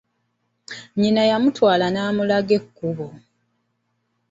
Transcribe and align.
Nnyina 0.93 1.21
yamutwala 1.31 1.85
n'amulaga 1.91 2.51
ekkubo. 2.59 3.07